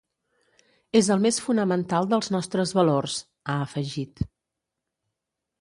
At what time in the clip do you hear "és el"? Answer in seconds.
0.99-1.21